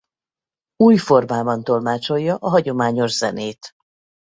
[0.75, 3.73] Új formában tolmácsolja a hagyományos zenét.